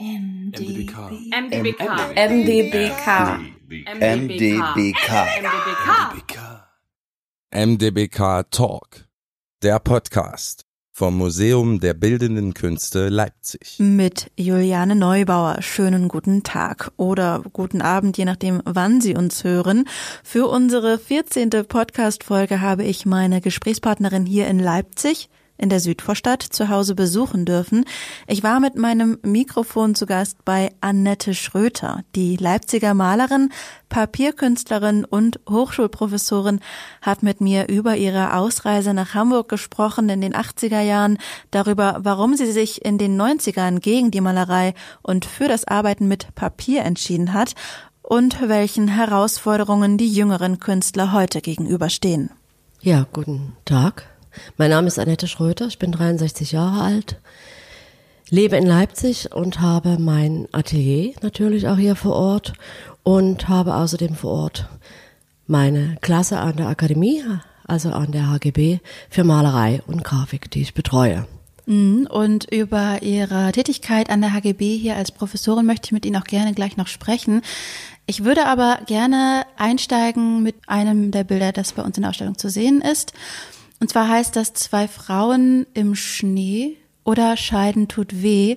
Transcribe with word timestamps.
MDBK. 0.00 1.10
MDBK. 1.32 1.82
MDBK. 2.14 3.40
MDBK. 3.98 5.10
MDBK. 5.42 6.38
MDBK 7.50 8.48
Talk, 8.48 9.08
der 9.64 9.80
Podcast 9.80 10.68
vom 10.92 11.18
Museum 11.18 11.80
der 11.80 11.94
Bildenden 11.94 12.54
Künste 12.54 13.08
Leipzig. 13.08 13.80
Mit 13.80 14.30
Juliane 14.36 14.94
Neubauer. 14.94 15.62
Schönen 15.62 16.06
guten 16.06 16.44
Tag 16.44 16.92
oder 16.96 17.42
guten 17.52 17.82
Abend, 17.82 18.16
je 18.18 18.24
nachdem, 18.24 18.62
wann 18.64 19.00
Sie 19.00 19.16
uns 19.16 19.42
hören. 19.42 19.88
Für 20.22 20.46
unsere 20.46 21.00
14. 21.00 21.50
Podcast-Folge 21.66 22.60
habe 22.60 22.84
ich 22.84 23.04
meine 23.04 23.40
Gesprächspartnerin 23.40 24.26
hier 24.26 24.46
in 24.46 24.60
Leipzig, 24.60 25.28
in 25.58 25.68
der 25.68 25.80
Südvorstadt 25.80 26.42
zu 26.42 26.68
Hause 26.68 26.94
besuchen 26.94 27.44
dürfen. 27.44 27.84
Ich 28.26 28.42
war 28.42 28.60
mit 28.60 28.76
meinem 28.76 29.18
Mikrofon 29.22 29.94
zu 29.94 30.06
Gast 30.06 30.44
bei 30.44 30.70
Annette 30.80 31.34
Schröter. 31.34 32.02
Die 32.14 32.36
Leipziger 32.36 32.94
Malerin, 32.94 33.50
Papierkünstlerin 33.88 35.04
und 35.04 35.40
Hochschulprofessorin 35.48 36.60
hat 37.02 37.22
mit 37.22 37.40
mir 37.40 37.68
über 37.68 37.96
ihre 37.96 38.34
Ausreise 38.34 38.94
nach 38.94 39.14
Hamburg 39.14 39.48
gesprochen 39.48 40.08
in 40.08 40.20
den 40.20 40.34
80er 40.34 40.80
Jahren, 40.80 41.18
darüber, 41.50 41.98
warum 42.02 42.34
sie 42.36 42.50
sich 42.50 42.84
in 42.84 42.96
den 42.98 43.20
90ern 43.20 43.80
gegen 43.80 44.10
die 44.10 44.20
Malerei 44.20 44.74
und 45.02 45.24
für 45.24 45.48
das 45.48 45.66
Arbeiten 45.66 46.08
mit 46.08 46.34
Papier 46.34 46.84
entschieden 46.84 47.32
hat 47.32 47.54
und 48.02 48.48
welchen 48.48 48.88
Herausforderungen 48.88 49.98
die 49.98 50.10
jüngeren 50.10 50.58
Künstler 50.60 51.12
heute 51.12 51.40
gegenüberstehen. 51.40 52.30
Ja, 52.80 53.06
guten 53.12 53.56
Tag. 53.64 54.06
Mein 54.56 54.70
Name 54.70 54.88
ist 54.88 54.98
Annette 54.98 55.28
Schröter, 55.28 55.66
ich 55.66 55.78
bin 55.78 55.92
63 55.92 56.52
Jahre 56.52 56.82
alt, 56.82 57.16
lebe 58.30 58.56
in 58.56 58.66
Leipzig 58.66 59.32
und 59.32 59.60
habe 59.60 59.98
mein 59.98 60.48
Atelier 60.52 61.14
natürlich 61.22 61.68
auch 61.68 61.78
hier 61.78 61.96
vor 61.96 62.14
Ort 62.14 62.52
und 63.02 63.48
habe 63.48 63.74
außerdem 63.74 64.14
vor 64.14 64.32
Ort 64.32 64.68
meine 65.46 65.96
Klasse 66.00 66.38
an 66.38 66.56
der 66.56 66.68
Akademie, 66.68 67.22
also 67.66 67.90
an 67.90 68.12
der 68.12 68.30
HGB, 68.30 68.78
für 69.10 69.24
Malerei 69.24 69.82
und 69.86 70.04
Grafik, 70.04 70.50
die 70.50 70.62
ich 70.62 70.74
betreue. 70.74 71.26
Mhm, 71.68 72.06
Und 72.10 72.50
über 72.50 73.02
Ihre 73.02 73.52
Tätigkeit 73.52 74.08
an 74.08 74.22
der 74.22 74.32
HGB 74.32 74.78
hier 74.78 74.96
als 74.96 75.12
Professorin 75.12 75.66
möchte 75.66 75.86
ich 75.86 75.92
mit 75.92 76.06
Ihnen 76.06 76.16
auch 76.16 76.24
gerne 76.24 76.54
gleich 76.54 76.78
noch 76.78 76.86
sprechen. 76.86 77.42
Ich 78.06 78.24
würde 78.24 78.46
aber 78.46 78.78
gerne 78.86 79.44
einsteigen 79.58 80.42
mit 80.42 80.54
einem 80.66 81.10
der 81.10 81.24
Bilder, 81.24 81.52
das 81.52 81.72
bei 81.72 81.82
uns 81.82 81.98
in 81.98 82.02
der 82.02 82.10
Ausstellung 82.10 82.38
zu 82.38 82.48
sehen 82.48 82.80
ist. 82.80 83.12
Und 83.80 83.90
zwar 83.90 84.08
heißt 84.08 84.34
das 84.36 84.54
zwei 84.54 84.88
Frauen 84.88 85.66
im 85.74 85.94
Schnee 85.94 86.76
oder 87.04 87.36
Scheiden 87.36 87.88
tut 87.88 88.22
weh. 88.22 88.56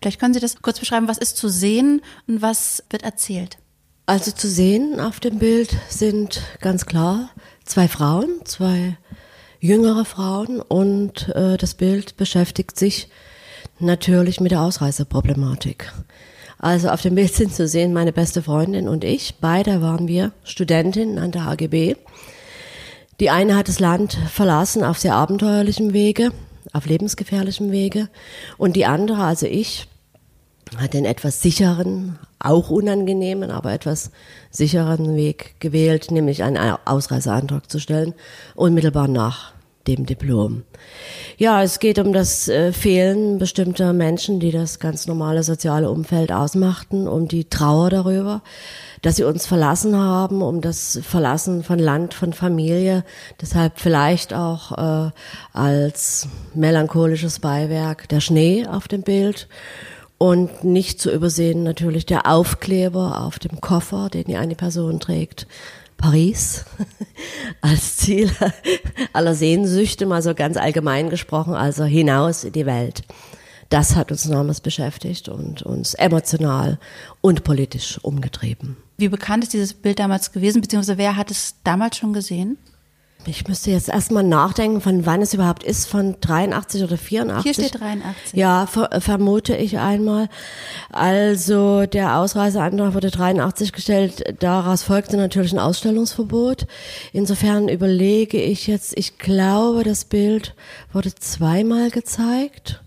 Vielleicht 0.00 0.20
können 0.20 0.34
Sie 0.34 0.40
das 0.40 0.62
kurz 0.62 0.78
beschreiben, 0.78 1.08
was 1.08 1.18
ist 1.18 1.36
zu 1.36 1.48
sehen 1.48 2.02
und 2.26 2.42
was 2.42 2.84
wird 2.90 3.02
erzählt? 3.02 3.58
Also 4.06 4.32
zu 4.32 4.48
sehen 4.48 5.00
auf 5.00 5.18
dem 5.18 5.38
Bild 5.38 5.74
sind 5.88 6.42
ganz 6.60 6.84
klar 6.84 7.30
zwei 7.64 7.88
Frauen, 7.88 8.28
zwei 8.44 8.98
jüngere 9.60 10.04
Frauen 10.04 10.60
und 10.60 11.30
äh, 11.34 11.56
das 11.56 11.74
Bild 11.74 12.18
beschäftigt 12.18 12.78
sich 12.78 13.08
natürlich 13.78 14.40
mit 14.40 14.52
der 14.52 14.60
Ausreiseproblematik. 14.60 15.90
Also 16.58 16.90
auf 16.90 17.00
dem 17.00 17.14
Bild 17.14 17.32
sind 17.32 17.54
zu 17.54 17.66
sehen 17.66 17.92
meine 17.92 18.12
beste 18.12 18.42
Freundin 18.42 18.88
und 18.88 19.04
ich. 19.04 19.36
Beide 19.40 19.80
waren 19.80 20.06
wir 20.06 20.32
Studentinnen 20.44 21.18
an 21.18 21.32
der 21.32 21.46
HGB. 21.46 21.96
Die 23.20 23.30
eine 23.30 23.56
hat 23.56 23.68
das 23.68 23.80
Land 23.80 24.18
verlassen 24.30 24.82
auf 24.82 24.98
sehr 24.98 25.14
abenteuerlichem 25.14 25.92
Wege, 25.92 26.32
auf 26.72 26.86
lebensgefährlichem 26.86 27.70
Wege. 27.70 28.08
Und 28.58 28.76
die 28.76 28.86
andere, 28.86 29.22
also 29.22 29.46
ich, 29.46 29.88
hat 30.76 30.94
den 30.94 31.04
etwas 31.04 31.40
sicheren, 31.40 32.18
auch 32.40 32.70
unangenehmen, 32.70 33.50
aber 33.50 33.72
etwas 33.72 34.10
sicheren 34.50 35.16
Weg 35.16 35.56
gewählt, 35.60 36.10
nämlich 36.10 36.42
einen 36.42 36.76
Ausreiseantrag 36.84 37.70
zu 37.70 37.78
stellen, 37.78 38.14
unmittelbar 38.54 39.08
nach 39.08 39.53
dem 39.86 40.06
Diplom. 40.06 40.62
Ja, 41.36 41.62
es 41.62 41.78
geht 41.78 41.98
um 41.98 42.12
das 42.12 42.48
äh, 42.48 42.72
Fehlen 42.72 43.38
bestimmter 43.38 43.92
Menschen, 43.92 44.40
die 44.40 44.50
das 44.50 44.78
ganz 44.78 45.06
normale 45.06 45.42
soziale 45.42 45.90
Umfeld 45.90 46.32
ausmachten, 46.32 47.08
um 47.08 47.28
die 47.28 47.44
Trauer 47.44 47.90
darüber, 47.90 48.42
dass 49.02 49.16
sie 49.16 49.24
uns 49.24 49.46
verlassen 49.46 49.96
haben, 49.96 50.42
um 50.42 50.60
das 50.60 50.98
Verlassen 51.02 51.62
von 51.62 51.78
Land, 51.78 52.14
von 52.14 52.32
Familie, 52.32 53.04
deshalb 53.40 53.78
vielleicht 53.78 54.32
auch 54.32 55.08
äh, 55.08 55.10
als 55.52 56.28
melancholisches 56.54 57.40
Beiwerk 57.40 58.08
der 58.08 58.20
Schnee 58.20 58.66
auf 58.66 58.88
dem 58.88 59.02
Bild 59.02 59.48
und 60.18 60.64
nicht 60.64 61.00
zu 61.00 61.10
übersehen 61.10 61.64
natürlich 61.64 62.06
der 62.06 62.30
Aufkleber 62.30 63.20
auf 63.20 63.38
dem 63.38 63.60
Koffer, 63.60 64.08
den 64.08 64.24
die 64.24 64.36
eine 64.36 64.54
Person 64.54 65.00
trägt. 65.00 65.46
Paris 66.04 66.66
als 67.62 67.96
Ziel 67.96 68.30
aller 69.14 69.34
Sehnsüchte, 69.34 70.04
mal 70.04 70.20
so 70.20 70.34
ganz 70.34 70.58
allgemein 70.58 71.08
gesprochen, 71.08 71.54
also 71.54 71.84
hinaus 71.84 72.44
in 72.44 72.52
die 72.52 72.66
Welt. 72.66 73.04
Das 73.70 73.96
hat 73.96 74.10
uns 74.10 74.28
damals 74.28 74.60
beschäftigt 74.60 75.30
und 75.30 75.62
uns 75.62 75.94
emotional 75.94 76.78
und 77.22 77.42
politisch 77.42 77.98
umgetrieben. 78.02 78.76
Wie 78.98 79.08
bekannt 79.08 79.44
ist 79.44 79.54
dieses 79.54 79.72
Bild 79.72 79.98
damals 79.98 80.30
gewesen, 80.30 80.60
beziehungsweise 80.60 80.98
wer 80.98 81.16
hat 81.16 81.30
es 81.30 81.54
damals 81.64 81.96
schon 81.96 82.12
gesehen? 82.12 82.58
Ich 83.26 83.48
müsste 83.48 83.70
jetzt 83.70 83.88
erstmal 83.88 84.22
nachdenken, 84.22 84.80
von 84.80 85.06
wann 85.06 85.22
es 85.22 85.34
überhaupt 85.34 85.64
ist, 85.64 85.86
von 85.86 86.16
83 86.20 86.82
oder 86.82 86.98
84. 86.98 87.42
Hier 87.42 87.54
steht 87.54 87.80
83. 87.80 88.34
Ja, 88.34 88.66
ver 88.66 89.00
vermute 89.00 89.56
ich 89.56 89.78
einmal. 89.78 90.28
Also 90.90 91.86
der 91.86 92.18
Ausreiseantrag 92.18 92.94
wurde 92.94 93.10
83 93.10 93.72
gestellt, 93.72 94.36
daraus 94.40 94.82
folgte 94.82 95.16
natürlich 95.16 95.52
ein 95.52 95.58
Ausstellungsverbot. 95.58 96.66
Insofern 97.12 97.68
überlege 97.68 98.40
ich 98.40 98.66
jetzt, 98.66 98.96
ich 98.98 99.18
glaube, 99.18 99.84
das 99.84 100.04
Bild 100.04 100.54
wurde 100.92 101.14
zweimal 101.14 101.90
gezeigt. 101.90 102.82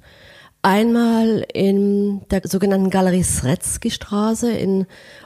Einmal 0.61 1.45
in 1.53 2.21
der 2.29 2.41
sogenannten 2.43 2.89
Galerie 2.89 3.23
Sretzky 3.23 3.89
Straße 3.89 4.51
in 4.51 4.85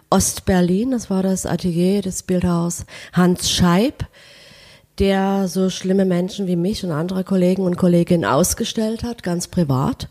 Ostberlin, 0.09 0.91
das 0.91 1.09
war 1.09 1.23
das 1.23 1.45
Atelier 1.45 2.01
des 2.01 2.23
Bildhauers 2.23 2.85
Hans 3.13 3.50
Scheib 3.50 4.05
der 5.01 5.47
so 5.47 5.72
schlimme 5.72 6.06
Menschen 6.06 6.45
wie 6.45 6.56
mich 6.56 6.85
und 6.85 6.91
andere 6.91 7.23
Kollegen 7.23 7.63
und 7.63 7.75
Kolleginnen 7.75 8.23
ausgestellt 8.23 9.01
hat, 9.03 9.23
ganz 9.23 9.47
privat. 9.47 10.07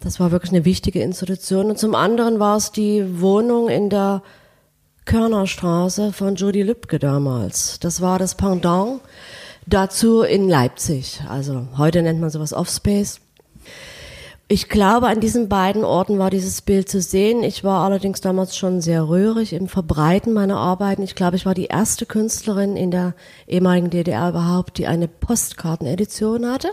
Das 0.00 0.20
war 0.20 0.30
wirklich 0.30 0.52
eine 0.52 0.64
wichtige 0.64 1.02
Institution. 1.02 1.68
Und 1.68 1.78
zum 1.78 1.96
anderen 1.96 2.38
war 2.38 2.56
es 2.56 2.70
die 2.70 3.20
Wohnung 3.20 3.68
in 3.68 3.90
der 3.90 4.22
Körnerstraße 5.04 6.12
von 6.12 6.36
Judy 6.36 6.62
Lübcke 6.62 7.00
damals. 7.00 7.80
Das 7.80 8.00
war 8.00 8.20
das 8.20 8.36
Pendant 8.36 9.00
dazu 9.66 10.22
in 10.22 10.48
Leipzig. 10.48 11.20
Also 11.28 11.66
heute 11.76 12.00
nennt 12.00 12.20
man 12.20 12.30
sowas 12.30 12.52
Offspace. 12.52 13.20
Ich 14.52 14.68
glaube, 14.68 15.06
an 15.06 15.20
diesen 15.20 15.48
beiden 15.48 15.84
Orten 15.84 16.18
war 16.18 16.28
dieses 16.28 16.60
Bild 16.60 16.88
zu 16.88 17.00
sehen. 17.00 17.44
Ich 17.44 17.62
war 17.62 17.84
allerdings 17.84 18.20
damals 18.20 18.56
schon 18.56 18.80
sehr 18.80 19.08
rührig 19.08 19.52
im 19.52 19.68
Verbreiten 19.68 20.32
meiner 20.32 20.56
Arbeiten. 20.56 21.04
Ich 21.04 21.14
glaube, 21.14 21.36
ich 21.36 21.46
war 21.46 21.54
die 21.54 21.66
erste 21.66 22.04
Künstlerin 22.04 22.76
in 22.76 22.90
der 22.90 23.14
ehemaligen 23.46 23.90
DDR 23.90 24.30
überhaupt, 24.30 24.78
die 24.78 24.88
eine 24.88 25.06
Postkartenedition 25.06 26.50
hatte 26.50 26.72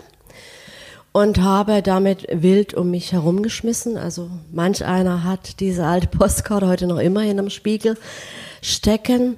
und 1.12 1.40
habe 1.40 1.80
damit 1.80 2.26
wild 2.32 2.74
um 2.74 2.90
mich 2.90 3.12
herumgeschmissen. 3.12 3.96
Also 3.96 4.28
manch 4.50 4.84
einer 4.84 5.22
hat 5.22 5.60
diese 5.60 5.86
alte 5.86 6.08
Postkarte 6.08 6.66
heute 6.66 6.88
noch 6.88 6.98
immer 6.98 7.22
in 7.22 7.38
einem 7.38 7.48
Spiegel 7.48 7.96
stecken. 8.62 9.36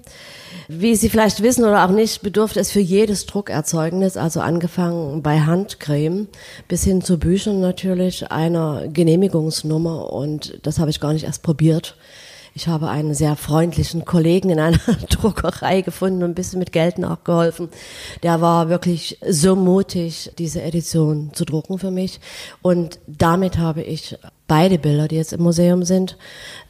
Wie 0.69 0.97
Sie 0.97 1.09
vielleicht 1.09 1.43
wissen 1.43 1.65
oder 1.65 1.85
auch 1.85 1.91
nicht, 1.91 2.23
bedurfte 2.23 2.61
es 2.61 2.71
für 2.71 2.81
jedes 2.81 3.27
Druckerzeugnis, 3.27 4.17
also 4.17 4.41
angefangen 4.41 5.23
bei 5.23 5.41
Handcreme 5.41 6.29
bis 6.69 6.85
hin 6.85 7.03
zu 7.03 7.19
Büchern 7.19 7.61
natürlich, 7.61 8.31
einer 8.31 8.89
Genehmigungsnummer 8.89 10.13
und 10.13 10.59
das 10.63 10.79
habe 10.79 10.91
ich 10.91 11.01
gar 11.01 11.13
nicht 11.13 11.25
erst 11.25 11.43
probiert. 11.43 11.97
Ich 12.55 12.67
habe 12.67 12.89
einen 12.89 13.15
sehr 13.15 13.37
freundlichen 13.37 14.05
Kollegen 14.05 14.51
in 14.51 14.59
einer 14.59 14.79
Druckerei 15.09 15.83
gefunden 15.83 16.23
und 16.23 16.31
ein 16.31 16.35
bisschen 16.35 16.59
mit 16.59 16.73
Geld 16.73 16.99
nachgeholfen. 16.99 17.69
Der 18.23 18.41
war 18.41 18.69
wirklich 18.69 19.19
so 19.29 19.55
mutig, 19.55 20.33
diese 20.39 20.63
Edition 20.63 21.31
zu 21.33 21.45
drucken 21.45 21.79
für 21.79 21.91
mich. 21.91 22.21
Und 22.61 22.99
damit 23.07 23.59
habe 23.59 23.83
ich 23.83 24.19
beide 24.49 24.79
Bilder, 24.79 25.07
die 25.07 25.17
jetzt 25.17 25.33
im 25.33 25.43
Museum 25.43 25.85
sind, 25.85 26.17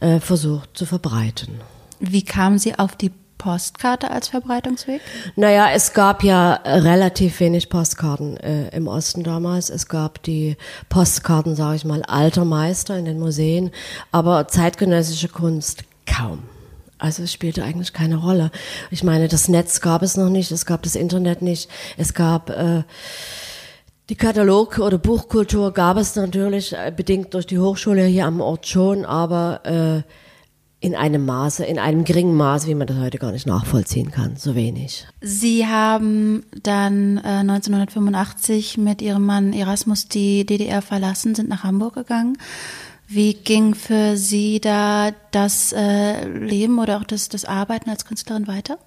äh, 0.01 0.21
versucht 0.21 0.77
zu 0.77 0.85
verbreiten. 0.85 1.61
Wie 2.01 2.25
kamen 2.25 2.59
Sie 2.59 2.79
auf 2.79 2.97
die 2.97 3.13
Postkarte 3.39 4.11
als 4.11 4.29
Verbreitungsweg? 4.29 5.01
Naja, 5.37 5.71
es 5.73 5.95
gab 5.95 6.23
ja 6.23 6.55
relativ 6.65 7.41
wenig 7.41 7.71
Postkarten 7.71 8.37
äh, 8.37 8.69
im 8.77 8.87
Osten 8.87 9.23
damals. 9.23 9.71
Es 9.71 9.89
gab 9.89 10.23
die 10.23 10.57
Postkarten, 10.91 11.57
sage 11.57 11.77
ich 11.77 11.85
mal, 11.85 12.03
alter 12.03 12.45
Meister 12.45 12.99
in 12.99 13.07
den 13.07 13.19
Museen, 13.19 13.71
aber 14.13 14.49
zeitgenössische 14.49 15.29
Kunst 15.29 15.85
kaum. 16.07 16.41
Also 16.99 17.23
es 17.23 17.33
spielte 17.33 17.65
eigentlich 17.65 17.95
keine 17.95 18.17
Rolle. 18.17 18.51
Ich 18.91 19.03
meine, 19.05 19.29
das 19.29 19.49
Netz 19.49 19.81
gab 19.81 20.03
es 20.03 20.19
noch 20.19 20.29
nicht, 20.29 20.51
es 20.51 20.67
gab 20.67 20.83
das 20.83 20.95
Internet 20.95 21.41
nicht, 21.41 21.71
es 21.97 22.13
gab 22.13 22.51
äh, 22.51 22.83
Die 24.11 24.17
Katalog- 24.17 24.81
oder 24.81 24.99
Buchkultur 24.99 25.73
gab 25.73 25.97
es 25.97 26.15
natürlich 26.17 26.75
äh, 26.75 26.93
bedingt 26.95 27.33
durch 27.33 27.47
die 27.47 27.59
Hochschule 27.59 28.05
hier 28.05 28.27
am 28.27 28.41
Ort 28.41 28.67
schon, 28.67 29.07
aber 29.07 29.61
äh, 29.65 30.03
in 30.81 30.95
einem 30.95 31.27
Maße, 31.27 31.65
in 31.65 31.79
einem 31.79 32.05
geringen 32.05 32.35
Maße, 32.35 32.67
wie 32.67 32.75
man 32.75 32.87
das 32.87 32.99
heute 32.99 33.19
gar 33.19 33.33
nicht 33.33 33.47
nachvollziehen 33.47 34.11
kann, 34.11 34.37
so 34.37 34.55
wenig. 34.55 35.07
Sie 35.21 35.67
haben 35.67 36.45
dann 36.63 37.19
äh, 37.19 37.41
1985 37.41 38.79
mit 38.79 39.03
Ihrem 39.03 39.27
Mann 39.27 39.53
Erasmus 39.53 40.09
die 40.09 40.47
DDR 40.47 40.81
verlassen, 40.81 41.35
sind 41.35 41.51
nach 41.51 41.65
Hamburg 41.65 41.95
gegangen. 41.95 42.39
Wie 43.07 43.35
ging 43.35 43.75
für 43.75 44.17
Sie 44.17 44.61
da 44.61 45.11
das 45.33 45.75
äh, 45.77 46.27
Leben 46.27 46.79
oder 46.79 46.99
auch 46.99 47.05
das, 47.05 47.29
das 47.29 47.45
Arbeiten 47.45 47.91
als 47.91 48.07
Künstlerin 48.07 48.47
weiter? 48.47 48.79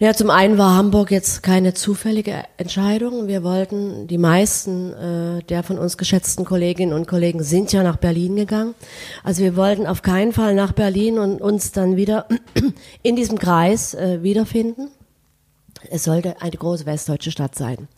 Ja, 0.00 0.14
zum 0.14 0.30
einen 0.30 0.58
war 0.58 0.76
Hamburg 0.76 1.10
jetzt 1.10 1.42
keine 1.42 1.74
zufällige 1.74 2.44
Entscheidung. 2.56 3.26
Wir 3.26 3.42
wollten, 3.42 4.06
die 4.06 4.16
meisten 4.16 4.92
äh, 4.92 5.42
der 5.42 5.64
von 5.64 5.76
uns 5.76 5.98
geschätzten 5.98 6.44
Kolleginnen 6.44 6.92
und 6.92 7.08
Kollegen 7.08 7.42
sind 7.42 7.72
ja 7.72 7.82
nach 7.82 7.96
Berlin 7.96 8.36
gegangen. 8.36 8.76
Also 9.24 9.42
wir 9.42 9.56
wollten 9.56 9.88
auf 9.88 10.02
keinen 10.02 10.32
Fall 10.32 10.54
nach 10.54 10.70
Berlin 10.70 11.18
und 11.18 11.42
uns 11.42 11.72
dann 11.72 11.96
wieder 11.96 12.28
in 13.02 13.16
diesem 13.16 13.40
Kreis 13.40 13.94
äh, 13.94 14.22
wiederfinden. 14.22 14.88
Es 15.90 16.04
sollte 16.04 16.40
eine 16.42 16.52
große 16.52 16.86
westdeutsche 16.86 17.32
Stadt 17.32 17.56
sein. 17.56 17.88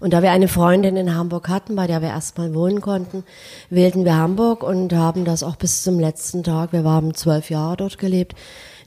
Und 0.00 0.14
da 0.14 0.22
wir 0.22 0.32
eine 0.32 0.48
Freundin 0.48 0.96
in 0.96 1.14
Hamburg 1.14 1.48
hatten, 1.48 1.76
bei 1.76 1.86
der 1.86 2.00
wir 2.00 2.08
erstmal 2.08 2.54
wohnen 2.54 2.80
konnten, 2.80 3.22
wählten 3.68 4.04
wir 4.06 4.16
Hamburg 4.16 4.62
und 4.62 4.94
haben 4.94 5.26
das 5.26 5.42
auch 5.42 5.56
bis 5.56 5.82
zum 5.82 6.00
letzten 6.00 6.42
Tag, 6.42 6.72
wir 6.72 6.82
haben 6.84 7.14
zwölf 7.14 7.50
Jahre 7.50 7.76
dort 7.76 7.98
gelebt, 7.98 8.34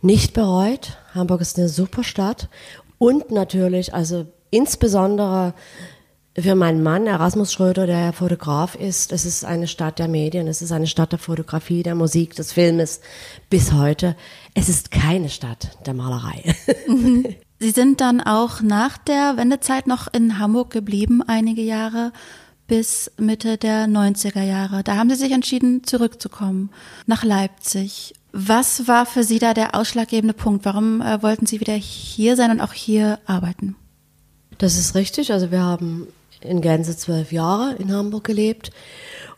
nicht 0.01 0.33
bereut. 0.33 0.97
Hamburg 1.13 1.41
ist 1.41 1.57
eine 1.57 1.69
super 1.69 2.03
Stadt 2.03 2.49
und 2.97 3.31
natürlich, 3.31 3.93
also 3.93 4.25
insbesondere 4.49 5.53
für 6.35 6.55
meinen 6.55 6.81
Mann, 6.81 7.05
Erasmus 7.05 7.53
Schröder, 7.53 7.85
der 7.85 7.99
ja 7.99 8.11
Fotograf 8.11 8.73
ist, 8.73 9.11
es 9.11 9.23
ist 9.23 9.45
eine 9.45 9.67
Stadt 9.67 9.99
der 9.99 10.07
Medien, 10.07 10.47
es 10.47 10.63
ist 10.63 10.71
eine 10.71 10.87
Stadt 10.87 11.11
der 11.11 11.19
Fotografie, 11.19 11.83
der 11.83 11.93
Musik, 11.93 12.35
des 12.35 12.51
Filmes 12.51 13.01
bis 13.51 13.71
heute. 13.71 14.15
Es 14.55 14.67
ist 14.67 14.89
keine 14.89 15.29
Stadt 15.29 15.77
der 15.85 15.93
Malerei. 15.93 16.55
Sie 17.63 17.71
sind 17.71 18.01
dann 18.01 18.19
auch 18.19 18.59
nach 18.59 18.97
der 18.97 19.37
Wendezeit 19.37 19.87
noch 19.87 20.13
in 20.13 20.37
Hamburg 20.37 20.69
geblieben, 20.69 21.21
einige 21.25 21.61
Jahre 21.61 22.11
bis 22.67 23.09
Mitte 23.17 23.57
der 23.57 23.85
90er 23.87 24.43
Jahre. 24.43 24.83
Da 24.83 24.97
haben 24.97 25.09
Sie 25.09 25.15
sich 25.15 25.31
entschieden, 25.31 25.85
zurückzukommen 25.85 26.71
nach 27.05 27.23
Leipzig. 27.23 28.15
Was 28.33 28.89
war 28.89 29.05
für 29.05 29.23
Sie 29.23 29.39
da 29.39 29.53
der 29.53 29.75
ausschlaggebende 29.75 30.33
Punkt? 30.33 30.65
Warum 30.65 30.99
äh, 30.99 31.23
wollten 31.23 31.45
Sie 31.45 31.61
wieder 31.61 31.75
hier 31.75 32.35
sein 32.35 32.51
und 32.51 32.59
auch 32.59 32.73
hier 32.73 33.19
arbeiten? 33.27 33.77
Das 34.57 34.77
ist 34.77 34.93
richtig. 34.93 35.31
Also 35.31 35.49
wir 35.49 35.61
haben 35.61 36.09
in 36.41 36.59
Gänze 36.59 36.97
zwölf 36.97 37.31
Jahre 37.31 37.75
in 37.75 37.93
Hamburg 37.93 38.25
gelebt. 38.25 38.71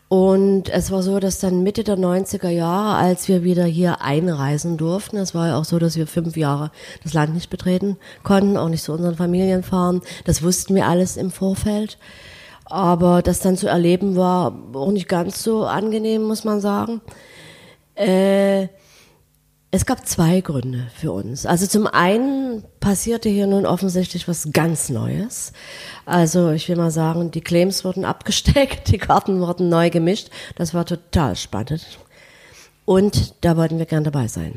Und 0.08 0.68
es 0.68 0.92
war 0.92 1.02
so, 1.02 1.18
dass 1.18 1.40
dann 1.40 1.64
Mitte 1.64 1.82
der 1.82 1.96
90er 1.96 2.48
Jahre, 2.48 2.96
als 2.96 3.26
wir 3.26 3.42
wieder 3.42 3.64
hier 3.64 4.02
einreisen 4.02 4.76
durften, 4.76 5.16
es 5.16 5.34
war 5.34 5.48
ja 5.48 5.58
auch 5.58 5.64
so, 5.64 5.80
dass 5.80 5.96
wir 5.96 6.06
fünf 6.06 6.36
Jahre 6.36 6.70
das 7.02 7.12
Land 7.12 7.34
nicht 7.34 7.50
betreten 7.50 7.96
konnten, 8.22 8.56
auch 8.56 8.68
nicht 8.68 8.84
zu 8.84 8.92
unseren 8.92 9.16
Familien 9.16 9.64
fahren. 9.64 10.02
Das 10.24 10.44
wussten 10.44 10.76
wir 10.76 10.86
alles 10.86 11.16
im 11.16 11.32
Vorfeld. 11.32 11.98
Aber 12.66 13.22
das 13.22 13.40
dann 13.40 13.56
zu 13.56 13.68
erleben 13.68 14.16
war 14.16 14.56
auch 14.74 14.90
nicht 14.90 15.08
ganz 15.08 15.42
so 15.42 15.64
angenehm, 15.64 16.22
muss 16.22 16.44
man 16.44 16.60
sagen. 16.60 17.00
Äh, 17.94 18.68
es 19.70 19.84
gab 19.84 20.06
zwei 20.06 20.40
Gründe 20.40 20.86
für 20.94 21.12
uns. 21.12 21.44
Also 21.44 21.66
zum 21.66 21.86
einen 21.86 22.64
passierte 22.80 23.28
hier 23.28 23.46
nun 23.46 23.66
offensichtlich 23.66 24.28
was 24.28 24.50
ganz 24.52 24.88
Neues. 24.88 25.52
Also 26.04 26.50
ich 26.50 26.68
will 26.68 26.76
mal 26.76 26.90
sagen, 26.90 27.30
die 27.30 27.40
Claims 27.40 27.84
wurden 27.84 28.04
abgesteckt, 28.04 28.88
die 28.92 28.98
Karten 28.98 29.40
wurden 29.40 29.68
neu 29.68 29.90
gemischt. 29.90 30.30
Das 30.54 30.72
war 30.72 30.86
total 30.86 31.36
spannend. 31.36 31.98
Und 32.84 33.34
da 33.44 33.56
wollten 33.56 33.78
wir 33.78 33.86
gern 33.86 34.04
dabei 34.04 34.28
sein. 34.28 34.54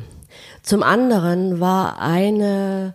Zum 0.64 0.84
anderen 0.84 1.60
war 1.60 2.00
eine 2.00 2.94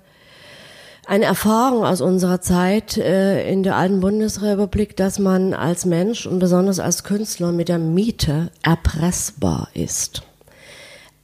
eine 1.07 1.27
Erfahrung 1.27 1.85
aus 1.85 2.01
unserer 2.01 2.41
Zeit 2.41 2.97
äh, 2.97 3.47
in 3.51 3.63
der 3.63 3.77
alten 3.77 4.01
Bundesrepublik, 4.01 4.97
dass 4.97 5.19
man 5.19 5.53
als 5.53 5.85
Mensch 5.85 6.25
und 6.25 6.39
besonders 6.39 6.81
als 6.81 7.05
Künstler 7.05 7.53
mit 7.53 7.69
der 7.69 7.79
Miete 7.79 8.51
erpressbar 8.63 9.69
ist. 9.75 10.23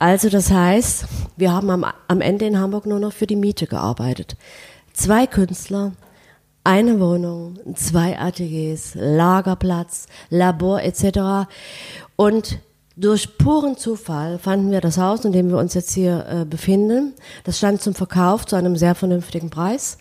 Also 0.00 0.30
das 0.30 0.50
heißt, 0.50 1.04
wir 1.36 1.52
haben 1.52 1.68
am, 1.68 1.84
am 2.08 2.20
Ende 2.22 2.46
in 2.46 2.58
Hamburg 2.58 2.86
nur 2.86 2.98
noch 2.98 3.12
für 3.12 3.26
die 3.26 3.36
Miete 3.36 3.66
gearbeitet. 3.66 4.34
Zwei 4.94 5.26
Künstler, 5.26 5.92
eine 6.64 6.98
Wohnung, 7.00 7.58
zwei 7.74 8.18
Ateliers, 8.18 8.92
Lagerplatz, 8.94 10.06
Labor 10.30 10.82
etc. 10.82 11.50
Und 12.16 12.60
durch 12.96 13.36
puren 13.36 13.76
Zufall 13.76 14.38
fanden 14.38 14.70
wir 14.70 14.80
das 14.80 14.96
Haus, 14.96 15.26
in 15.26 15.32
dem 15.32 15.50
wir 15.50 15.58
uns 15.58 15.74
jetzt 15.74 15.92
hier 15.92 16.26
äh, 16.30 16.44
befinden. 16.46 17.12
Das 17.44 17.58
stand 17.58 17.82
zum 17.82 17.94
Verkauf 17.94 18.46
zu 18.46 18.56
einem 18.56 18.76
sehr 18.76 18.94
vernünftigen 18.94 19.50
Preis. 19.50 19.98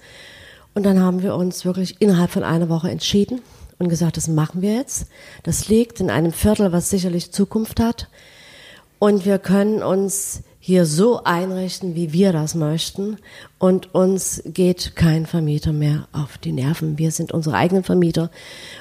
Und 0.75 0.85
dann 0.85 1.01
haben 1.01 1.23
wir 1.23 1.35
uns 1.35 1.65
wirklich 1.65 1.99
innerhalb 1.99 2.31
von 2.31 2.45
einer 2.45 2.69
Woche 2.69 2.89
entschieden 2.89 3.41
und 3.79 3.89
gesagt, 3.89 4.15
das 4.15 4.29
machen 4.29 4.61
wir 4.61 4.75
jetzt. 4.75 5.07
Das 5.43 5.67
liegt 5.67 5.99
in 5.99 6.09
einem 6.09 6.31
Viertel, 6.31 6.71
was 6.71 6.89
sicherlich 6.89 7.33
Zukunft 7.33 7.81
hat. 7.81 8.07
Und 8.99 9.25
wir 9.25 9.39
können 9.39 9.81
uns 9.81 10.43
hier 10.59 10.85
so 10.85 11.23
einrichten, 11.23 11.95
wie 11.95 12.11
wir 12.11 12.33
das 12.33 12.53
möchten. 12.53 13.17
Und 13.57 13.95
uns 13.95 14.41
geht 14.45 14.95
kein 14.95 15.25
Vermieter 15.25 15.71
mehr 15.71 16.07
auf 16.11 16.37
die 16.37 16.51
Nerven. 16.51 16.97
Wir 16.97 17.11
sind 17.11 17.31
unsere 17.31 17.55
eigenen 17.55 17.83
Vermieter 17.83 18.29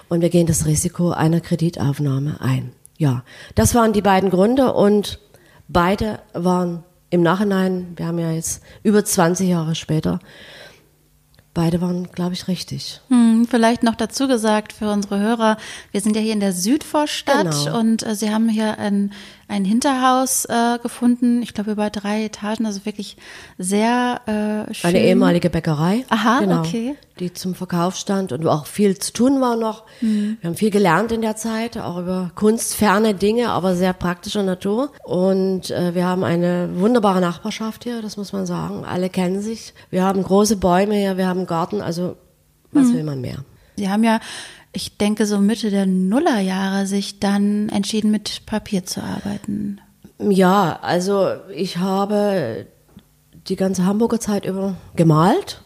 und 0.09 0.21
wir 0.21 0.29
gehen 0.29 0.47
das 0.49 0.67
Risiko 0.67 1.13
einer 1.13 1.41
Kreditaufnahme 1.41 2.41
ein. 2.41 2.73
Ja, 2.99 3.23
das 3.55 3.77
waren 3.77 3.93
die 3.93 4.03
beiden 4.03 4.29
Gründe 4.31 4.73
und 4.75 5.21
beide 5.69 6.19
waren 6.35 6.83
im 7.11 7.23
Nachhinein, 7.23 7.93
wir 7.97 8.07
haben 8.07 8.19
ja 8.19 8.33
jetzt 8.33 8.61
über 8.83 9.05
20 9.05 9.49
Jahre 9.49 9.75
später, 9.77 10.19
beide 11.55 11.81
waren, 11.81 12.11
glaube 12.13 12.35
ich, 12.35 12.49
richtig. 12.49 13.01
Hm, 13.09 13.47
vielleicht 13.49 13.83
noch 13.83 13.95
dazu 13.95 14.29
gesagt 14.29 14.73
für 14.73 14.91
unsere 14.91 15.19
Hörer, 15.19 15.57
wir 15.93 16.01
sind 16.01 16.17
ja 16.17 16.23
hier 16.23 16.33
in 16.33 16.41
der 16.41 16.53
Südvorstadt 16.53 17.51
Genau. 17.65 17.79
und 17.79 18.03
äh, 18.05 18.15
Sie 18.15 18.31
haben 18.31 18.49
hier 18.49 18.79
ein, 18.79 19.13
ein 19.49 19.65
Hinterhaus 19.65 20.45
äh, 20.45 20.79
gefunden, 20.83 21.43
ich 21.43 21.55
glaube 21.55 21.73
über 21.73 21.89
drei 21.91 22.25
Etagen, 22.27 22.67
also 22.67 22.85
wirklich 22.85 23.17
sehr 23.57 24.21
äh, 24.69 24.75
schön. 24.75 24.91
Eine 24.91 25.01
ehemalige 25.01 25.51
Bäckerei. 25.51 26.05
Aha, 26.11 26.41
genau, 26.41 26.61
okay. 26.61 26.95
Die 27.19 27.33
zum 27.33 27.55
Verkauf 27.55 27.97
stand 27.97 28.31
und 28.33 28.45
wo 28.45 28.49
auch 28.51 28.67
viel 28.67 28.99
zu 28.99 29.13
tun 29.13 29.41
war 29.41 29.57
noch. 29.57 29.85
Mhm. 30.01 30.37
Wir 30.41 30.49
haben 30.49 30.57
viel 30.57 30.71
gelernt 30.71 31.11
in 31.13 31.23
der 31.23 31.35
Zeit, 31.35 31.77
auch 31.79 31.99
über 31.99 32.31
kunstferne 32.35 33.15
Dinge, 33.15 33.49
aber 33.49 33.75
sehr 33.75 33.93
praktischer 33.95 34.43
Natur. 34.43 34.93
Und 35.05 35.71
äh, 35.71 35.95
wir 35.95 36.05
haben 36.05 36.23
eine 36.25 36.69
wunderbare 36.75 37.21
Nachbarschaft 37.21 37.85
hier, 37.85 38.03
das 38.03 38.17
muss 38.17 38.33
man 38.33 38.47
sagen. 38.47 38.85
Alle 38.85 39.09
kennen 39.09 39.41
sich. 39.41 39.73
Wir 39.91 40.05
haben 40.05 40.23
große 40.23 40.57
Bäume 40.59 40.95
hier, 40.95 41.17
wir 41.17 41.27
haben 41.27 41.39
einen 41.39 41.47
Garten, 41.47 41.81
also 41.81 42.17
was 42.71 42.89
Mhm. 42.89 42.95
will 42.95 43.05
man 43.05 43.21
mehr? 43.21 43.39
Sie 43.77 43.89
haben 43.89 44.05
ja, 44.05 44.21
ich 44.79 44.97
denke, 44.97 45.27
so 45.27 45.41
Mitte 45.41 45.71
der 45.71 45.87
Nullerjahre 45.87 46.87
sich 46.87 47.19
dann 47.19 47.69
entschieden, 47.69 48.13
mit 48.13 48.47
Papier 48.47 48.87
zu 48.87 49.03
arbeiten. 49.03 49.81
Ja, 50.21 50.79
also 50.83 51.33
ich 51.53 51.79
habe 51.79 52.67
die 53.49 53.57
ganze 53.57 53.85
Hamburger 53.85 54.21
Zeit 54.21 54.45
über 54.45 54.77
gemalt. 54.95 55.63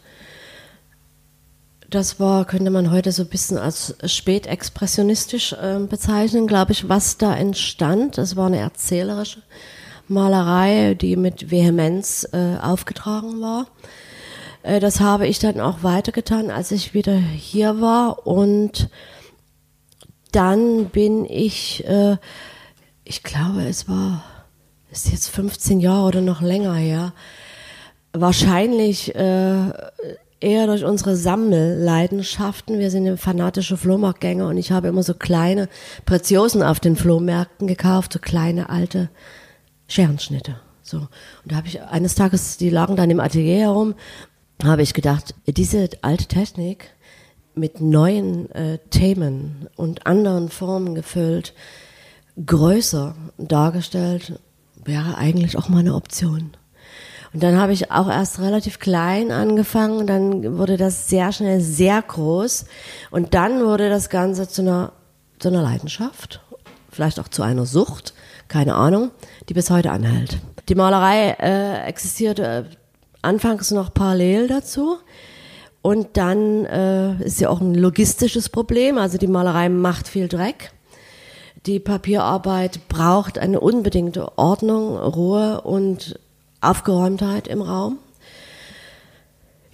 Das 1.90 2.19
war, 2.19 2.47
könnte 2.47 2.71
man 2.71 2.90
heute 2.90 3.12
so 3.12 3.25
ein 3.25 3.28
bisschen 3.28 3.59
als 3.59 3.95
spätexpressionistisch 4.02 5.52
äh, 5.52 5.78
bezeichnen, 5.81 6.47
glaube 6.47 6.73
ich, 6.73 6.88
was 6.88 7.19
da 7.19 7.37
entstand. 7.37 8.16
Das 8.16 8.35
war 8.35 8.47
eine 8.47 8.61
erzählerische 8.61 9.42
Malerei, 10.09 10.95
die 10.95 11.16
mit 11.16 11.50
Vehemenz 11.50 12.26
äh, 12.33 12.57
aufgetragen 12.62 13.42
war. 13.42 13.66
Äh, 14.62 14.81
das 14.81 15.00
habe 15.00 15.26
ich 15.26 15.38
dann 15.38 15.61
auch 15.61 15.83
weitergetan, 15.83 16.50
als 16.50 16.71
ich 16.71 16.95
wieder 16.95 17.14
hier 17.14 17.81
war. 17.81 18.26
Und 18.26 18.88
dann 20.33 20.87
bin 20.87 21.25
ich, 21.25 21.87
äh, 21.87 22.16
ich 23.04 23.23
glaube, 23.23 23.64
es 23.64 23.88
war, 23.88 24.25
ist 24.90 25.11
jetzt 25.11 25.28
15 25.28 25.81
Jahre 25.81 26.07
oder 26.07 26.21
noch 26.21 26.40
länger 26.40 26.75
her, 26.75 27.12
wahrscheinlich 28.12 29.14
äh, 29.14 29.73
eher 30.40 30.66
durch 30.66 30.85
unsere 30.85 31.16
Sammelleidenschaften. 31.16 32.78
Wir 32.78 32.90
sind 32.90 33.19
fanatische 33.19 33.76
Flohmarktgänger 33.76 34.49
und 34.49 34.57
ich 34.57 34.73
habe 34.73 34.88
immer 34.88 35.02
so 35.02 35.14
kleine 35.14 35.69
Preziosen 36.04 36.62
auf 36.62 36.81
den 36.81 36.97
Flohmärkten 36.97 37.66
gekauft, 37.66 38.12
so 38.12 38.19
kleine 38.19 38.69
alte 38.69 39.09
Scherenschnitte. 39.88 40.57
So. 40.83 40.99
Und 40.99 41.09
da 41.52 41.57
habe 41.57 41.69
ich 41.69 41.81
eines 41.81 42.14
Tages, 42.14 42.57
die 42.57 42.71
lagen 42.71 42.97
dann 42.97 43.11
im 43.11 43.21
Atelier 43.21 43.61
herum, 43.61 43.95
habe 44.64 44.83
ich 44.83 44.95
gedacht, 44.95 45.35
diese 45.47 45.88
alte 46.02 46.26
Technik 46.26 46.90
mit 47.54 47.81
neuen 47.81 48.50
äh, 48.52 48.78
Themen 48.90 49.69
und 49.76 50.07
anderen 50.07 50.49
Formen 50.49 50.95
gefüllt, 50.95 51.54
größer 52.45 53.14
dargestellt, 53.38 54.40
wäre 54.85 55.16
eigentlich 55.16 55.59
auch 55.59 55.69
mal 55.69 55.81
eine 55.81 55.95
Option. 55.95 56.52
Und 57.33 57.42
dann 57.42 57.57
habe 57.57 57.73
ich 57.73 57.90
auch 57.90 58.09
erst 58.09 58.40
relativ 58.40 58.78
klein 58.78 59.33
angefangen, 59.33 60.07
dann 60.07 60.59
wurde 60.59 60.76
das 60.76 61.09
sehr 61.09 61.33
schnell 61.33 61.61
sehr 61.61 62.00
groß 62.02 62.66
und 63.11 63.35
dann 63.35 63.64
wurde 63.64 63.88
das 63.88 64.11
Ganze 64.11 64.49
zu 64.49 64.62
einer, 64.62 64.92
zu 65.38 65.49
einer 65.49 65.62
Leidenschaft, 65.62 66.40
vielleicht 66.90 67.19
auch 67.19 67.28
zu 67.28 67.42
einer 67.42 67.64
Sucht, 67.64 68.12
keine 68.49 68.75
Ahnung, 68.75 69.12
die 69.49 69.54
bis 69.54 69.71
heute 69.71 69.90
anhält. 69.90 70.38
Die 70.69 70.75
Malerei 70.75 71.37
äh, 71.40 71.87
existierte 71.87 72.66
äh, 72.71 72.76
anfangs 73.23 73.71
noch 73.71 73.95
parallel 73.95 74.49
dazu. 74.49 74.99
Und 75.81 76.17
dann 76.17 76.64
äh, 76.67 77.25
ist 77.25 77.41
ja 77.41 77.49
auch 77.49 77.61
ein 77.61 77.75
logistisches 77.75 78.49
Problem. 78.49 78.99
Also 78.99 79.19
die 79.19 79.26
Malerei 79.26 79.69
macht 79.69 80.07
viel 80.07 80.29
Dreck. 80.29 80.73
Die 81.67 81.81
Papierarbeit 81.81 82.88
braucht 82.88 83.38
eine 83.38 83.61
unbedingte 83.61 84.37
Ordnung, 84.37 84.97
Ruhe 84.97 85.61
und 85.62 86.19
Aufgeräumtheit 86.61 87.49
im 87.49 87.62
Raum. 87.62 87.99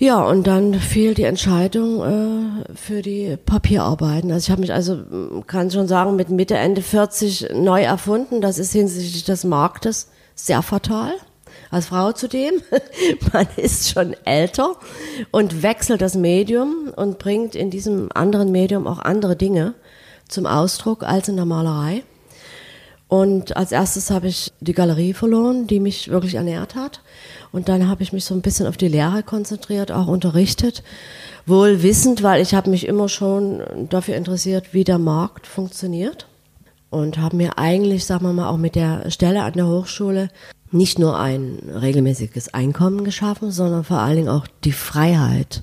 Ja, 0.00 0.22
und 0.22 0.46
dann 0.46 0.74
fiel 0.74 1.14
die 1.14 1.24
Entscheidung 1.24 2.02
äh, 2.02 2.74
für 2.76 3.02
die 3.02 3.36
Papierarbeiten. 3.36 4.30
Also 4.30 4.46
ich 4.46 4.50
habe 4.50 4.60
mich 4.60 4.72
also, 4.72 4.98
kann 5.46 5.72
schon 5.72 5.88
sagen, 5.88 6.14
mit 6.14 6.30
Mitte, 6.30 6.56
Ende 6.56 6.82
40 6.82 7.48
neu 7.54 7.82
erfunden. 7.82 8.40
Das 8.40 8.58
ist 8.58 8.72
hinsichtlich 8.72 9.24
des 9.24 9.42
Marktes 9.42 10.08
sehr 10.36 10.62
fatal. 10.62 11.12
Als 11.70 11.86
Frau 11.86 12.12
zudem. 12.12 12.54
Man 13.32 13.46
ist 13.56 13.90
schon 13.90 14.14
älter 14.24 14.76
und 15.30 15.62
wechselt 15.62 16.00
das 16.00 16.14
Medium 16.14 16.92
und 16.96 17.18
bringt 17.18 17.54
in 17.54 17.70
diesem 17.70 18.10
anderen 18.14 18.52
Medium 18.52 18.86
auch 18.86 18.98
andere 18.98 19.36
Dinge 19.36 19.74
zum 20.28 20.46
Ausdruck 20.46 21.02
als 21.02 21.28
in 21.28 21.36
der 21.36 21.44
Malerei. 21.44 22.02
Und 23.08 23.56
als 23.56 23.72
erstes 23.72 24.10
habe 24.10 24.28
ich 24.28 24.52
die 24.60 24.74
Galerie 24.74 25.14
verloren, 25.14 25.66
die 25.66 25.80
mich 25.80 26.10
wirklich 26.10 26.34
ernährt 26.34 26.74
hat. 26.74 27.00
Und 27.52 27.70
dann 27.70 27.88
habe 27.88 28.02
ich 28.02 28.12
mich 28.12 28.26
so 28.26 28.34
ein 28.34 28.42
bisschen 28.42 28.66
auf 28.66 28.76
die 28.76 28.88
Lehre 28.88 29.22
konzentriert, 29.22 29.90
auch 29.90 30.08
unterrichtet. 30.08 30.82
Wohl 31.46 31.82
wissend, 31.82 32.22
weil 32.22 32.42
ich 32.42 32.54
habe 32.54 32.68
mich 32.68 32.86
immer 32.86 33.08
schon 33.08 33.62
dafür 33.88 34.14
interessiert, 34.14 34.74
wie 34.74 34.84
der 34.84 34.98
Markt 34.98 35.46
funktioniert. 35.46 36.26
Und 36.90 37.18
habe 37.18 37.36
mir 37.36 37.56
eigentlich, 37.58 38.04
sagen 38.04 38.26
wir 38.26 38.32
mal, 38.34 38.48
auch 38.48 38.58
mit 38.58 38.74
der 38.74 39.10
Stelle 39.10 39.42
an 39.42 39.54
der 39.54 39.66
Hochschule 39.66 40.28
nicht 40.70 40.98
nur 40.98 41.18
ein 41.18 41.58
regelmäßiges 41.68 42.54
Einkommen 42.54 43.04
geschaffen, 43.04 43.50
sondern 43.50 43.84
vor 43.84 43.98
allen 43.98 44.16
Dingen 44.16 44.28
auch 44.28 44.46
die 44.64 44.72
Freiheit, 44.72 45.62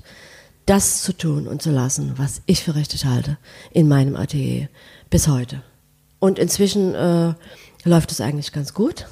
das 0.66 1.02
zu 1.02 1.12
tun 1.12 1.46
und 1.46 1.62
zu 1.62 1.70
lassen, 1.70 2.14
was 2.16 2.42
ich 2.46 2.62
für 2.62 2.74
richtig 2.74 3.06
halte, 3.06 3.38
in 3.70 3.88
meinem 3.88 4.16
Atelier 4.16 4.68
bis 5.10 5.28
heute. 5.28 5.62
Und 6.18 6.38
inzwischen 6.38 6.94
äh, 6.94 7.34
läuft 7.84 8.10
es 8.10 8.20
eigentlich 8.20 8.52
ganz 8.52 8.74
gut. 8.74 9.06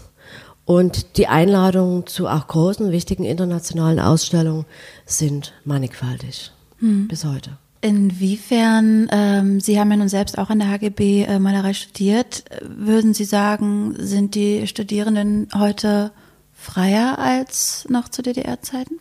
Und 0.65 1.19
die 1.19 1.29
Einladungen 1.29 2.07
zu 2.07 2.27
auch 2.27 2.47
großen, 2.47 2.91
wichtigen 2.91 3.25
internationalen 3.25 4.01
Ausstellungen 4.01 4.65
sind 5.05 5.53
mannigfaltig 5.65 6.53
hm. 6.79 7.07
bis 7.07 7.25
heute. 7.25 7.59
Inwiefern, 7.85 9.09
ähm, 9.13 9.61
Sie 9.61 9.79
haben 9.79 9.91
ja 9.91 9.99
nun 9.99 10.09
selbst 10.09 10.39
auch 10.39 10.49
an 10.49 10.59
der 10.59 10.71
HGB 10.71 11.25
äh, 11.25 11.39
Malerei 11.39 11.75
studiert, 11.75 12.45
würden 12.63 13.13
Sie 13.13 13.25
sagen, 13.25 13.95
sind 13.99 14.35
die 14.35 14.67
Studierenden 14.67 15.49
heute 15.55 16.11
freier 16.55 17.19
als 17.19 17.87
noch 17.91 18.09
zu 18.09 18.23
DDR-Zeiten? 18.23 19.01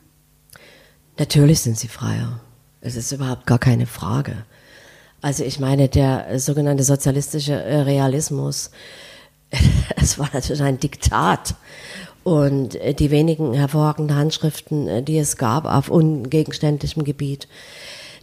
Natürlich 1.17 1.61
sind 1.61 1.79
sie 1.79 1.87
freier. 1.87 2.41
Es 2.81 2.97
ist 2.97 3.13
überhaupt 3.13 3.45
gar 3.45 3.57
keine 3.57 3.85
Frage. 3.85 4.43
Also 5.21 5.45
ich 5.45 5.61
meine, 5.61 5.87
der 5.87 6.37
sogenannte 6.37 6.83
sozialistische 6.83 7.53
äh, 7.53 7.83
Realismus, 7.83 8.69
es 9.95 10.19
war 10.19 10.29
natürlich 10.33 10.61
ein 10.61 10.81
Diktat. 10.81 11.55
Und 12.25 12.75
äh, 12.75 12.93
die 12.93 13.11
wenigen 13.11 13.53
hervorragenden 13.53 14.17
Handschriften, 14.17 14.89
äh, 14.89 15.03
die 15.03 15.19
es 15.19 15.37
gab 15.37 15.63
auf 15.63 15.87
ungegenständlichem 15.87 17.05
Gebiet, 17.05 17.47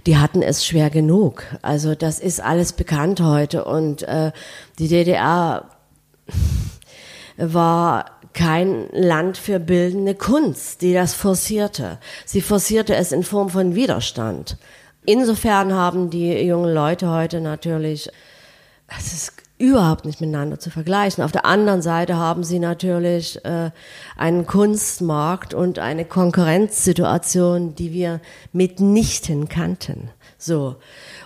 die 0.07 0.17
hatten 0.17 0.43
es 0.43 0.65
schwer 0.65 0.91
genug. 0.91 1.45
Also 1.63 1.95
das 1.95 2.21
ist 2.21 2.41
alles 2.41 2.73
bekannt 2.73 3.21
heute. 3.21 3.65
Und 3.65 4.03
äh, 4.03 4.33
die 4.79 4.89
DDR 4.89 5.67
war 7.37 8.07
kein 8.33 8.89
Land 8.93 9.37
für 9.37 9.59
bildende 9.59 10.15
Kunst, 10.15 10.83
die 10.83 10.93
das 10.93 11.15
forcierte. 11.15 11.99
Sie 12.25 12.41
forcierte 12.41 12.95
es 12.95 13.13
in 13.13 13.23
Form 13.23 13.51
von 13.51 13.75
Widerstand. 13.75 14.57
Insofern 15.05 15.73
haben 15.73 16.11
die 16.11 16.33
jungen 16.41 16.73
Leute 16.73 17.11
heute 17.11 17.41
natürlich, 17.41 18.11
es 18.99 19.13
ist 19.13 19.40
überhaupt 19.61 20.07
nicht 20.07 20.21
miteinander 20.21 20.59
zu 20.59 20.71
vergleichen. 20.71 21.23
Auf 21.23 21.33
der 21.33 21.45
anderen 21.45 21.83
Seite 21.83 22.17
haben 22.17 22.43
sie 22.45 22.59
natürlich 22.59 23.45
äh, 23.45 23.71
einen 24.17 24.47
Kunstmarkt 24.47 25.53
und 25.53 25.79
eine 25.79 26.05
Konkurrenzsituation, 26.05 27.75
die 27.75 27.93
wir 27.93 28.21
mitnichten 28.53 29.49
kannten. 29.49 30.11
So. 30.39 30.77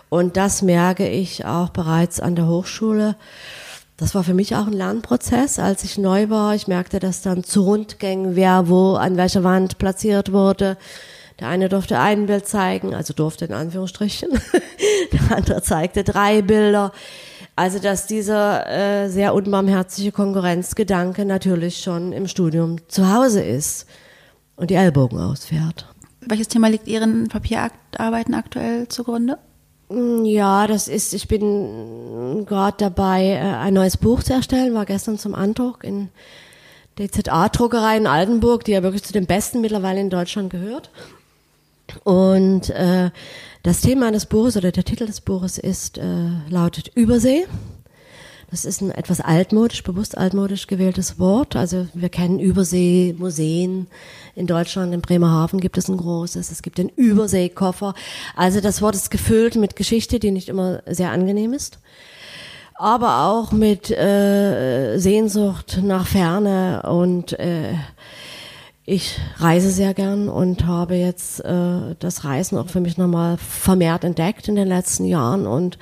Und 0.09 0.37
das 0.37 0.63
merke 0.63 1.09
ich 1.09 1.45
auch 1.45 1.71
bereits 1.71 2.21
an 2.21 2.35
der 2.35 2.49
Hochschule. 2.49 3.17
Das 3.97 4.17
war 4.17 4.25
für 4.25 4.35
mich 4.35 4.57
auch 4.57 4.67
ein 4.67 4.73
Lernprozess, 4.73 5.61
als 5.61 5.85
ich 5.85 5.99
neu 5.99 6.29
war. 6.29 6.57
Ich 6.57 6.67
merkte 6.67 6.99
dass 6.99 7.23
dann 7.23 7.45
zu 7.45 7.63
Rundgängen, 7.63 8.35
wer 8.35 8.69
wo 8.69 8.95
an 8.95 9.17
welcher 9.17 9.45
Wand 9.45 9.79
platziert 9.79 10.33
wurde. 10.33 10.77
Der 11.41 11.49
eine 11.49 11.69
durfte 11.69 11.99
ein 11.99 12.27
Bild 12.27 12.47
zeigen, 12.47 12.95
also 12.95 13.13
durfte 13.13 13.45
in 13.45 13.53
Anführungsstrichen. 13.53 14.31
Der 15.13 15.37
andere 15.37 15.63
zeigte 15.63 16.05
drei 16.05 16.43
Bilder. 16.43 16.93
Also 17.57 17.79
dass 17.79 18.07
dieser 18.07 18.69
äh, 18.69 19.09
sehr 19.09 19.35
unbarmherzige 19.35 20.11
Konkurrenzgedanke 20.11 21.25
natürlich 21.25 21.79
schon 21.79 22.13
im 22.13 22.27
Studium 22.27 22.77
zu 22.89 23.13
Hause 23.13 23.43
ist 23.43 23.87
und 24.57 24.71
die 24.71 24.75
Ellbogen 24.75 25.21
ausfährt. 25.21 25.87
Welches 26.21 26.49
Thema 26.49 26.69
liegt 26.69 26.89
Ihren 26.89 27.29
Papierarbeiten 27.29 28.35
aktuell 28.35 28.89
zugrunde? 28.89 29.39
Mm, 29.89 30.25
ja, 30.25 30.67
das 30.67 30.89
ist, 30.89 31.13
ich 31.15 31.29
bin 31.29 32.45
gerade 32.47 32.77
dabei, 32.79 33.25
äh, 33.25 33.39
ein 33.39 33.75
neues 33.75 33.99
Buch 33.99 34.23
zu 34.23 34.33
erstellen, 34.33 34.75
war 34.75 34.87
gestern 34.87 35.19
zum 35.19 35.35
Andruck 35.35 35.85
in 35.85 36.09
der 36.99 37.11
ZA-Druckerei 37.11 37.97
in 37.97 38.07
Altenburg, 38.07 38.65
die 38.65 38.73
ja 38.73 38.83
wirklich 38.83 39.03
zu 39.05 39.13
den 39.13 39.27
besten 39.27 39.61
mittlerweile 39.61 40.01
in 40.01 40.11
Deutschland 40.11 40.51
gehört. 40.51 40.91
Und 42.05 42.71
äh, 42.71 43.11
das 43.63 43.81
Thema 43.81 44.13
des 44.13 44.27
Buches 44.27 44.57
oder 44.57 44.73
der 44.73 44.85
Titel 44.85 45.07
des 45.07 45.21
Buches 45.21 45.59
ist, 45.59 45.99
äh, 45.99 46.03
lautet 46.49 46.89
Übersee. 46.95 47.47
Das 48.51 48.65
ist 48.65 48.83
ein 48.83 48.91
etwas 48.93 49.21
altmodisch, 49.21 49.83
bewusst 49.83 50.17
altmodisch 50.17 50.67
gewähltes 50.67 51.19
Wort. 51.19 51.57
Also 51.57 51.89
wir 51.93 52.09
kennen 52.09 52.39
Übersee, 52.39 53.15
Museen. 53.19 53.89
In 54.37 54.47
Deutschland, 54.47 54.95
in 54.95 55.01
Bremerhaven 55.01 55.61
gibt 55.61 55.77
es 55.77 55.89
ein 55.89 55.97
großes. 55.97 56.53
Es 56.53 56.63
gibt 56.63 56.79
den 56.79 56.89
Überseekoffer. 56.89 57.95
Also 58.37 58.61
das 58.61 58.81
Wort 58.81 58.95
ist 58.95 59.11
gefüllt 59.11 59.57
mit 59.57 59.77
Geschichte, 59.77 60.21
die 60.21 60.31
nicht 60.31 60.49
immer 60.49 60.83
sehr 60.87 61.11
angenehm 61.11 61.53
ist. 61.53 61.79
Aber 62.75 63.27
auch 63.27 63.51
mit 63.51 63.91
äh, 63.91 64.99
Sehnsucht 64.99 65.81
nach 65.83 66.07
Ferne 66.07 66.83
und 66.89 67.33
äh, 67.39 67.75
ich 68.87 69.19
reise 69.39 69.71
sehr 69.71 69.95
gern 69.95 70.29
und 70.29 70.67
habe 70.67 70.95
jetzt 70.95 71.41
äh, 71.45 71.95
das 71.99 72.25
Reisen 72.25 72.59
auch 72.59 72.69
für 72.69 72.81
mich 72.81 72.99
nochmal 72.99 73.39
vermehrt 73.39 74.05
entdeckt 74.05 74.49
in 74.49 74.57
den 74.57 74.69
letzten 74.69 75.07
Jahren. 75.07 75.47
Und 75.47 75.79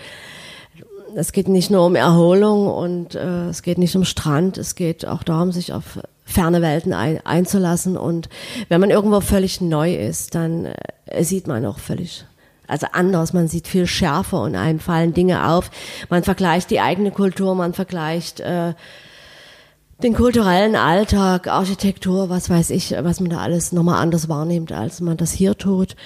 es 1.16 1.32
geht 1.32 1.48
nicht 1.48 1.70
nur 1.70 1.84
um 1.84 1.96
Erholung 1.96 2.68
und 2.68 3.14
äh, 3.14 3.48
es 3.48 3.62
geht 3.62 3.78
nicht 3.78 3.96
um 3.96 4.04
Strand, 4.04 4.56
es 4.56 4.76
geht 4.76 5.06
auch 5.06 5.24
darum, 5.24 5.50
sich 5.50 5.72
auf 5.72 5.98
ferne 6.24 6.62
Welten 6.62 6.92
ein, 6.92 7.20
einzulassen. 7.26 7.96
Und 7.96 8.28
wenn 8.68 8.80
man 8.80 8.90
irgendwo 8.90 9.20
völlig 9.20 9.60
neu 9.60 9.94
ist, 9.94 10.36
dann 10.36 10.66
äh, 11.06 11.24
sieht 11.24 11.48
man 11.48 11.66
auch 11.66 11.78
völlig 11.78 12.24
also 12.68 12.86
anders, 12.92 13.34
man 13.34 13.48
sieht 13.48 13.68
viel 13.68 13.86
schärfer 13.86 14.40
und 14.40 14.54
einem 14.54 14.78
fallen 14.78 15.12
Dinge 15.12 15.50
auf. 15.50 15.70
Man 16.08 16.22
vergleicht 16.22 16.70
die 16.70 16.80
eigene 16.80 17.10
Kultur, 17.10 17.54
man 17.54 17.74
vergleicht 17.74 18.40
äh, 18.40 18.72
den 20.02 20.14
kulturellen 20.14 20.74
Alltag, 20.74 21.46
Architektur, 21.46 22.28
was 22.28 22.50
weiß 22.50 22.70
ich, 22.70 22.94
was 23.02 23.20
man 23.20 23.30
da 23.30 23.38
alles 23.38 23.72
nochmal 23.72 24.02
anders 24.02 24.28
wahrnimmt, 24.28 24.72
als 24.72 25.00
man 25.00 25.16
das 25.16 25.32
hier 25.32 25.56
tut. 25.56 25.96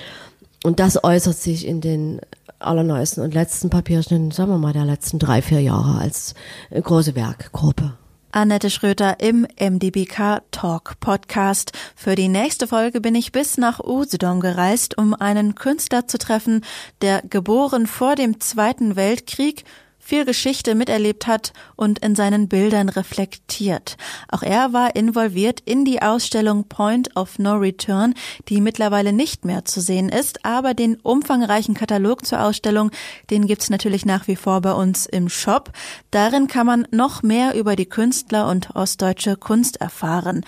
Und 0.62 0.80
das 0.80 1.02
äußert 1.02 1.36
sich 1.36 1.66
in 1.66 1.80
den 1.80 2.20
allerneuesten 2.58 3.22
und 3.22 3.34
letzten 3.34 3.70
Papierschnitten, 3.70 4.30
sagen 4.30 4.50
wir 4.50 4.58
mal, 4.58 4.72
der 4.72 4.84
letzten 4.84 5.18
drei, 5.18 5.40
vier 5.42 5.60
Jahre 5.60 5.98
als 5.98 6.34
große 6.70 7.14
Werkgruppe. 7.14 7.94
Annette 8.32 8.68
Schröter 8.68 9.20
im 9.20 9.46
MDBK 9.58 10.42
Talk 10.50 11.00
Podcast. 11.00 11.72
Für 11.94 12.16
die 12.16 12.28
nächste 12.28 12.66
Folge 12.66 13.00
bin 13.00 13.14
ich 13.14 13.32
bis 13.32 13.56
nach 13.56 13.80
Usedom 13.80 14.40
gereist, 14.40 14.98
um 14.98 15.14
einen 15.14 15.54
Künstler 15.54 16.06
zu 16.06 16.18
treffen, 16.18 16.62
der 17.00 17.22
geboren 17.22 17.86
vor 17.86 18.14
dem 18.14 18.40
Zweiten 18.40 18.94
Weltkrieg 18.94 19.64
viel 20.06 20.24
Geschichte 20.24 20.76
miterlebt 20.76 21.26
hat 21.26 21.52
und 21.74 21.98
in 21.98 22.14
seinen 22.14 22.46
Bildern 22.46 22.88
reflektiert. 22.88 23.96
Auch 24.28 24.44
er 24.44 24.72
war 24.72 24.94
involviert 24.94 25.58
in 25.64 25.84
die 25.84 26.00
Ausstellung 26.00 26.68
Point 26.68 27.16
of 27.16 27.40
No 27.40 27.54
Return, 27.54 28.14
die 28.48 28.60
mittlerweile 28.60 29.12
nicht 29.12 29.44
mehr 29.44 29.64
zu 29.64 29.80
sehen 29.80 30.08
ist, 30.08 30.44
aber 30.44 30.74
den 30.74 30.94
umfangreichen 31.00 31.74
Katalog 31.74 32.24
zur 32.24 32.40
Ausstellung, 32.40 32.92
den 33.30 33.48
gibt's 33.48 33.68
natürlich 33.68 34.06
nach 34.06 34.28
wie 34.28 34.36
vor 34.36 34.60
bei 34.60 34.74
uns 34.74 35.06
im 35.06 35.28
Shop. 35.28 35.72
Darin 36.12 36.46
kann 36.46 36.66
man 36.66 36.86
noch 36.92 37.24
mehr 37.24 37.56
über 37.56 37.74
die 37.74 37.86
Künstler 37.86 38.48
und 38.48 38.76
ostdeutsche 38.76 39.36
Kunst 39.36 39.80
erfahren. 39.80 40.44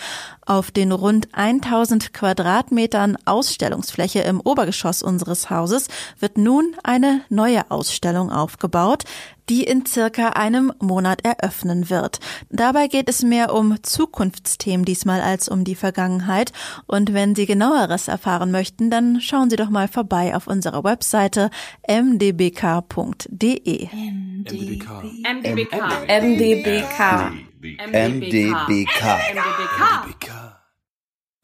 Auf 0.46 0.70
den 0.70 0.92
rund 0.92 1.28
1000 1.32 2.14
Quadratmetern 2.14 3.18
Ausstellungsfläche 3.24 4.20
im 4.20 4.40
Obergeschoss 4.40 5.02
unseres 5.02 5.50
Hauses 5.50 5.88
wird 6.20 6.38
nun 6.38 6.76
eine 6.84 7.22
neue 7.28 7.70
Ausstellung 7.72 8.30
aufgebaut, 8.30 9.02
die 9.48 9.64
in 9.64 9.86
circa 9.86 10.30
einem 10.30 10.72
Monat 10.80 11.24
eröffnen 11.24 11.90
wird. 11.90 12.20
Dabei 12.50 12.88
geht 12.88 13.08
es 13.08 13.22
mehr 13.22 13.54
um 13.54 13.82
Zukunftsthemen 13.82 14.84
diesmal 14.84 15.20
als 15.20 15.48
um 15.48 15.64
die 15.64 15.74
Vergangenheit. 15.74 16.52
Und 16.86 17.14
wenn 17.14 17.34
Sie 17.34 17.46
genaueres 17.46 18.08
erfahren 18.08 18.50
möchten, 18.50 18.90
dann 18.90 19.20
schauen 19.20 19.50
Sie 19.50 19.56
doch 19.56 19.70
mal 19.70 19.88
vorbei 19.88 20.34
auf 20.34 20.46
unserer 20.46 20.84
Webseite 20.84 21.50
mdbk.de. 21.88 23.88
MDBK. 23.92 24.88
MDBK. 25.24 25.74
MDBK. 26.08 27.32
MDBK. 27.92 29.04
MDBK. 29.34 30.58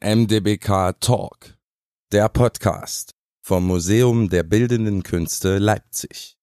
MDBK 0.01 0.99
Talk, 0.99 1.57
der 2.11 2.29
Podcast 2.29 3.15
vom 3.41 3.65
Museum 3.67 4.29
der 4.29 4.43
Bildenden 4.43 5.03
Künste 5.03 5.57
Leipzig. 5.57 6.33